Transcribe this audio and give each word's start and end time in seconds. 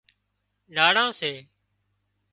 ناڙان 0.75 1.09
سي 1.19 1.31